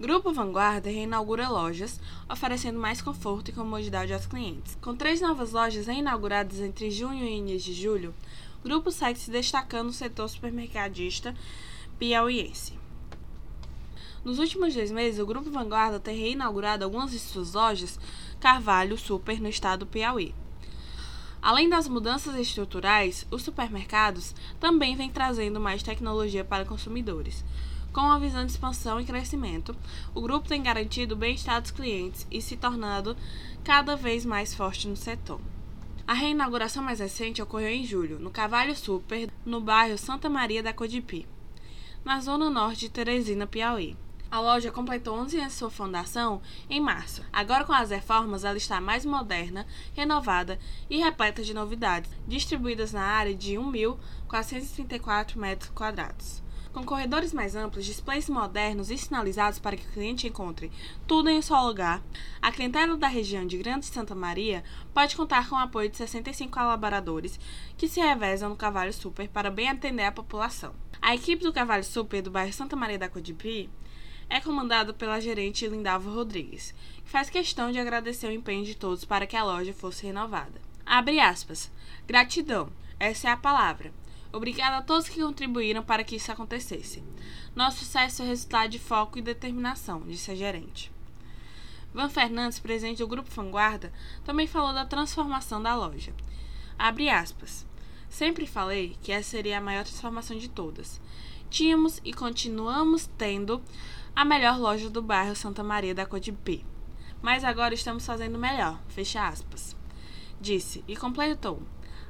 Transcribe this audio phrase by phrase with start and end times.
[0.00, 4.74] Grupo Vanguarda reinaugura lojas, oferecendo mais conforto e comodidade aos clientes.
[4.80, 8.14] Com três novas lojas reinauguradas entre junho e início de julho,
[8.60, 11.34] o grupo segue se destacando no setor supermercadista
[11.98, 12.78] piauiense.
[14.24, 18.00] Nos últimos dois meses, o Grupo Vanguarda tem reinaugurado algumas de suas lojas
[18.40, 20.34] Carvalho Super no estado do Piauí.
[21.42, 27.44] Além das mudanças estruturais, os supermercados também vêm trazendo mais tecnologia para consumidores.
[27.92, 29.74] Com a visão de expansão e crescimento,
[30.14, 33.16] o grupo tem garantido o bem-estar dos clientes e se tornando
[33.64, 35.40] cada vez mais forte no setor.
[36.06, 40.72] A reinauguração mais recente ocorreu em julho, no Cavalho Super, no bairro Santa Maria da
[40.72, 41.26] Codipi,
[42.04, 43.96] na zona norte de Teresina, Piauí.
[44.30, 47.24] A loja completou 11 anos de sua fundação em março.
[47.32, 53.02] Agora, com as reformas, ela está mais moderna, renovada e repleta de novidades, distribuídas na
[53.02, 56.40] área de 1.434 metros quadrados.
[56.72, 60.70] Com corredores mais amplos, displays modernos e sinalizados para que o cliente encontre
[61.04, 62.00] tudo em um só lugar,
[62.40, 64.62] a clientela da região de Grande Santa Maria
[64.94, 67.40] pode contar com o apoio de 65 colaboradores
[67.76, 70.72] que se revezam no Cavalho Super para bem atender a população.
[71.02, 73.68] A equipe do Cavalho Super do bairro Santa Maria da Codipi
[74.28, 79.04] é comandada pela gerente Lindava Rodrigues, que faz questão de agradecer o empenho de todos
[79.04, 80.60] para que a loja fosse renovada.
[80.86, 81.68] Abre aspas.
[82.06, 82.70] Gratidão.
[82.98, 83.92] Essa é a palavra.
[84.32, 87.02] Obrigada a todos que contribuíram para que isso acontecesse.
[87.54, 90.92] Nosso sucesso é resultado de foco e determinação, disse a gerente.
[91.92, 93.92] Van Fernandes, presidente do Grupo Vanguarda,
[94.24, 96.14] também falou da transformação da loja.
[96.78, 97.66] Abre aspas.
[98.08, 101.00] Sempre falei que essa seria a maior transformação de todas.
[101.48, 103.60] Tínhamos e continuamos tendo
[104.14, 106.64] a melhor loja do bairro Santa Maria da Codipi.
[107.20, 109.76] Mas agora estamos fazendo melhor, fecha aspas.
[110.40, 111.60] Disse e completou.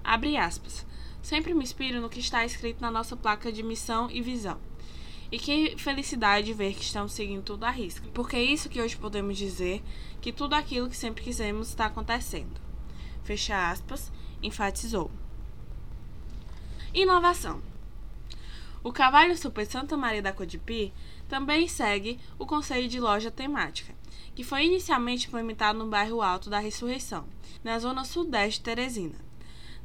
[0.04, 0.86] Abre aspas.
[1.22, 4.58] Sempre me inspiro no que está escrito na nossa placa de missão e visão.
[5.30, 8.96] E que felicidade ver que estamos seguindo tudo à risca, porque é isso que hoje
[8.96, 9.82] podemos dizer
[10.20, 12.60] que tudo aquilo que sempre quisemos está acontecendo.
[13.22, 14.10] Fecha aspas,
[14.42, 15.10] enfatizou.
[16.92, 17.62] Inovação.
[18.82, 20.92] O Cavalho Super Santa Maria da Codipi
[21.28, 23.94] também segue o conceito de loja temática,
[24.34, 27.26] que foi inicialmente implementado no bairro Alto da Ressurreição,
[27.62, 29.29] na zona sudeste de Teresina.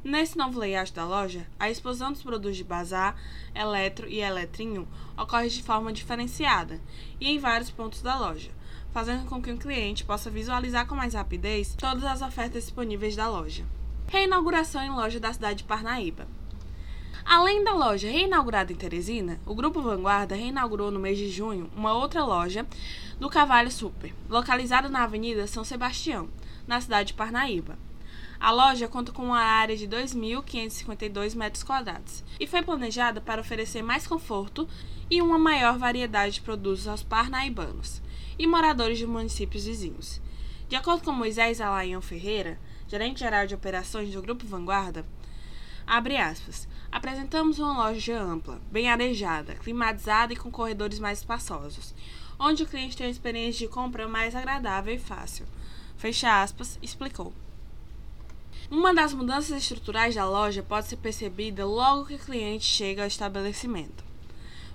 [0.06, 3.16] Nesse novo layout da loja, a exposição dos produtos de bazar,
[3.52, 4.86] eletro e eletrinho
[5.18, 6.80] ocorre de forma diferenciada
[7.20, 8.52] e em vários pontos da loja,
[8.92, 13.28] fazendo com que o cliente possa visualizar com mais rapidez todas as ofertas disponíveis da
[13.28, 13.64] loja.
[14.06, 16.28] Reinauguração em loja da cidade de Parnaíba.
[17.24, 21.92] Além da loja reinaugurada em Teresina, o Grupo Vanguarda reinaugurou no mês de junho uma
[21.92, 22.64] outra loja
[23.18, 26.28] do Cavalho Super, localizada na Avenida São Sebastião,
[26.64, 27.76] na cidade de Parnaíba.
[28.38, 33.82] A loja conta com uma área de 2.552 metros quadrados e foi planejada para oferecer
[33.82, 34.68] mais conforto
[35.10, 38.02] e uma maior variedade de produtos aos parnaibanos
[38.38, 40.20] e moradores de municípios vizinhos.
[40.68, 42.58] De acordo com Moisés Alaião Ferreira,
[42.88, 45.06] gerente-geral de operações do Grupo Vanguarda,
[45.86, 51.94] abre aspas, apresentamos uma loja ampla, bem arejada, climatizada e com corredores mais espaçosos,
[52.38, 55.46] onde o cliente tem uma experiência de compra mais agradável e fácil.
[55.96, 57.32] Fecha aspas, explicou.
[58.68, 63.06] Uma das mudanças estruturais da loja pode ser percebida logo que o cliente chega ao
[63.06, 64.04] estabelecimento.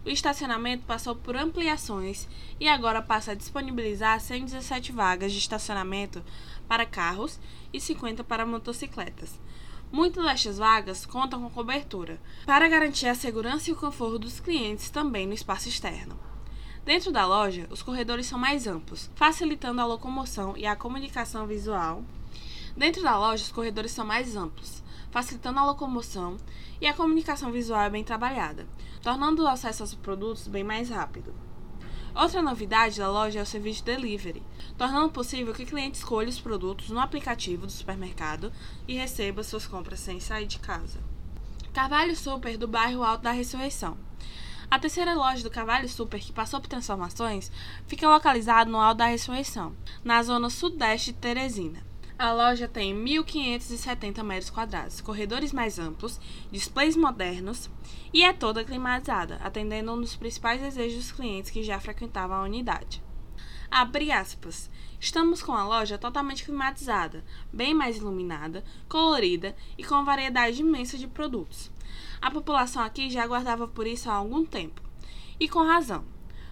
[0.05, 2.25] O estacionamento passou por ampliações
[2.57, 6.23] e agora passa a disponibilizar 117 vagas de estacionamento
[6.69, 7.37] para carros
[7.73, 9.37] e 50 para motocicletas.
[9.91, 14.89] Muitas destas vagas contam com cobertura, para garantir a segurança e o conforto dos clientes
[14.89, 16.17] também no espaço externo.
[16.85, 22.05] Dentro da loja, os corredores são mais amplos, facilitando a locomoção e a comunicação visual
[22.75, 26.37] Dentro da loja, os corredores são mais amplos, facilitando a locomoção
[26.79, 28.67] e a comunicação visual é bem trabalhada,
[29.01, 31.33] tornando o acesso aos produtos bem mais rápido.
[32.13, 34.43] Outra novidade da loja é o serviço de delivery,
[34.77, 38.51] tornando possível que o cliente escolha os produtos no aplicativo do supermercado
[38.87, 40.99] e receba suas compras sem sair de casa.
[41.73, 43.97] Carvalho Super do bairro Alto da Ressurreição.
[44.69, 47.49] A terceira loja do Carvalho Super, que passou por transformações,
[47.87, 49.73] fica localizada no Alto da Ressurreição,
[50.03, 51.90] na zona sudeste de Teresina.
[52.21, 56.19] A loja tem 1.570 metros quadrados, corredores mais amplos,
[56.51, 57.67] displays modernos
[58.13, 62.43] e é toda climatizada, atendendo um dos principais desejos dos clientes que já frequentavam a
[62.43, 63.01] unidade.
[63.71, 64.69] Abre aspas.
[64.99, 71.07] Estamos com a loja totalmente climatizada, bem mais iluminada, colorida e com variedade imensa de
[71.07, 71.71] produtos.
[72.21, 74.79] A população aqui já aguardava por isso há algum tempo.
[75.39, 76.05] E com razão.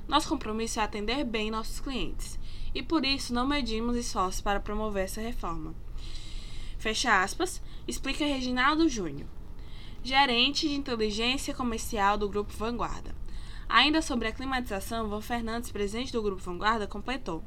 [0.08, 2.40] Nosso compromisso é atender bem nossos clientes
[2.74, 5.74] e por isso não medimos esforços para promover essa reforma.
[6.78, 9.28] Fecha aspas, explica Reginaldo Júnior,
[10.04, 13.14] gerente de inteligência comercial do Grupo Vanguarda.
[13.68, 17.44] Ainda sobre a climatização, Van Fernandes, presidente do Grupo Vanguarda, completou.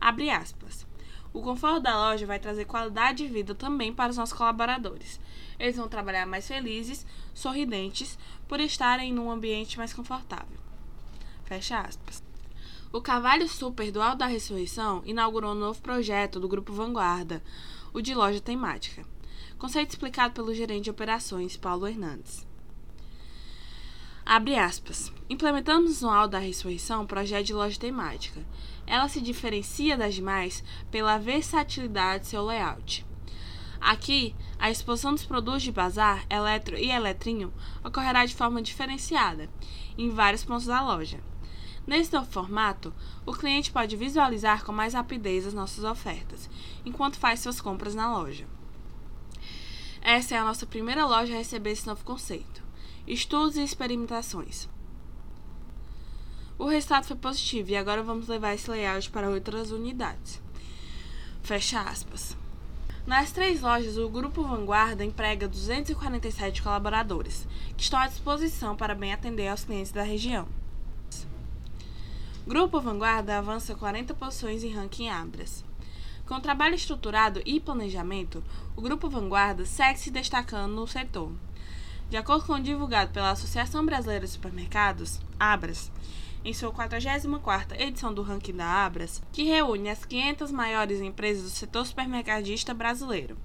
[0.00, 0.86] Abre aspas.
[1.32, 5.20] O conforto da loja vai trazer qualidade de vida também para os nossos colaboradores.
[5.58, 10.58] Eles vão trabalhar mais felizes, sorridentes, por estarem num ambiente mais confortável.
[11.44, 12.23] Fecha aspas.
[12.94, 17.42] O Cavalho Super do Alto da Ressurreição inaugurou um novo projeto do Grupo Vanguarda,
[17.92, 19.04] o de loja temática.
[19.58, 22.46] Conceito explicado pelo gerente de operações, Paulo Hernandes.
[24.24, 25.12] Abre aspas.
[25.28, 28.40] Implementamos no Alto da Ressurreição um projeto de loja temática.
[28.86, 33.04] Ela se diferencia das demais pela versatilidade de seu layout.
[33.80, 37.52] Aqui, a exposição dos produtos de bazar, eletro e eletrinho
[37.82, 39.50] ocorrerá de forma diferenciada,
[39.98, 41.33] em vários pontos da loja.
[41.86, 42.94] Nesse novo formato,
[43.26, 46.48] o cliente pode visualizar com mais rapidez as nossas ofertas,
[46.84, 48.46] enquanto faz suas compras na loja.
[50.00, 52.62] Essa é a nossa primeira loja a receber esse novo conceito.
[53.06, 54.68] Estudos e experimentações.
[56.58, 60.40] O resultado foi positivo e agora vamos levar esse layout para outras unidades.
[61.42, 62.36] Fecha aspas.
[63.06, 67.46] Nas três lojas, o Grupo Vanguarda emprega 247 colaboradores,
[67.76, 70.48] que estão à disposição para bem atender aos clientes da região.
[72.46, 75.64] Grupo Vanguarda avança 40 posições em ranking Abras.
[76.26, 78.44] Com trabalho estruturado e planejamento,
[78.76, 81.32] o Grupo Vanguarda segue se destacando no setor.
[82.10, 85.90] De acordo com o divulgado pela Associação Brasileira de Supermercados, Abras,
[86.44, 91.48] em sua 44ª edição do ranking da Abras, que reúne as 500 maiores empresas do
[91.48, 93.38] setor supermercadista brasileiro.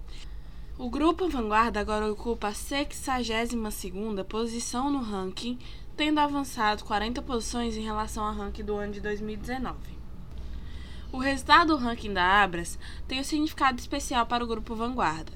[0.78, 5.57] O Grupo Vanguarda agora ocupa a 62ª posição no ranking,
[6.00, 9.78] tendo avançado 40 posições em relação ao ranking do ano de 2019.
[11.12, 15.34] O resultado do ranking da Abras tem um significado especial para o Grupo Vanguarda.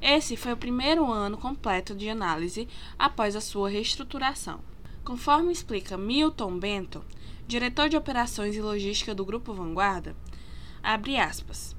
[0.00, 2.66] Esse foi o primeiro ano completo de análise
[2.98, 4.60] após a sua reestruturação.
[5.04, 7.04] Conforme explica Milton Bento,
[7.46, 10.16] diretor de operações e logística do Grupo Vanguarda,
[10.82, 11.76] abre aspas.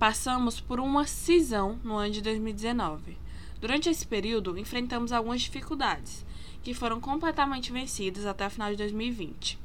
[0.00, 3.27] Passamos por uma cisão no ano de 2019.
[3.60, 6.24] Durante esse período, enfrentamos algumas dificuldades,
[6.62, 9.58] que foram completamente vencidas até o final de 2020.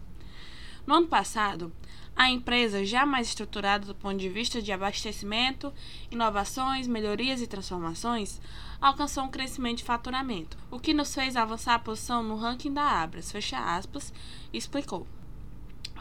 [0.86, 1.72] No ano passado,
[2.16, 5.74] a empresa, já mais estruturada do ponto de vista de abastecimento,
[6.12, 8.40] inovações, melhorias e transformações,
[8.80, 12.84] alcançou um crescimento de faturamento, o que nos fez avançar a posição no ranking da
[12.84, 14.14] Abras, fecha aspas,
[14.52, 15.08] explicou.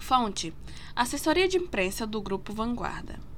[0.01, 0.53] Fonte:
[0.95, 3.32] Assessoria de imprensa do Grupo Vanguarda.